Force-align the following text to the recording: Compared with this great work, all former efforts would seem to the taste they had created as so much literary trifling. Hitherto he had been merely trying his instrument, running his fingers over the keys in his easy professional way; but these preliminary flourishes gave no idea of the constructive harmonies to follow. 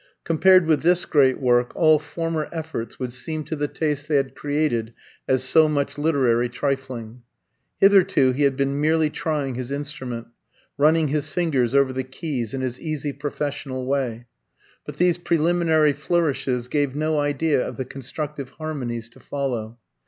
Compared 0.23 0.65
with 0.65 0.81
this 0.81 1.05
great 1.05 1.39
work, 1.39 1.75
all 1.75 1.99
former 1.99 2.49
efforts 2.51 2.97
would 2.97 3.13
seem 3.13 3.43
to 3.43 3.55
the 3.55 3.67
taste 3.67 4.07
they 4.07 4.15
had 4.15 4.33
created 4.33 4.95
as 5.27 5.43
so 5.43 5.69
much 5.69 5.95
literary 5.95 6.49
trifling. 6.49 7.21
Hitherto 7.79 8.31
he 8.31 8.41
had 8.41 8.55
been 8.55 8.81
merely 8.81 9.11
trying 9.11 9.53
his 9.53 9.69
instrument, 9.69 10.29
running 10.75 11.09
his 11.09 11.29
fingers 11.29 11.75
over 11.75 11.93
the 11.93 12.03
keys 12.03 12.51
in 12.55 12.61
his 12.61 12.79
easy 12.81 13.13
professional 13.13 13.85
way; 13.85 14.25
but 14.87 14.97
these 14.97 15.19
preliminary 15.19 15.93
flourishes 15.93 16.67
gave 16.67 16.95
no 16.95 17.19
idea 17.19 17.63
of 17.63 17.77
the 17.77 17.85
constructive 17.85 18.49
harmonies 18.49 19.07
to 19.09 19.19
follow. 19.19 19.77